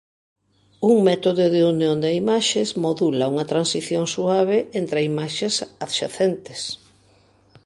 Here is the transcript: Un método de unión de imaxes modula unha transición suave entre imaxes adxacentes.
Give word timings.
Un 0.91 0.95
método 1.09 1.43
de 1.55 1.61
unión 1.73 1.97
de 2.03 2.11
imaxes 2.21 2.69
modula 2.83 3.25
unha 3.33 3.45
transición 3.51 4.03
suave 4.15 4.57
entre 4.81 4.99
imaxes 5.11 5.55
adxacentes. 5.85 6.61